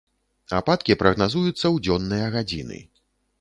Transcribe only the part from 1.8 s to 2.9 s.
дзённыя гадзіны.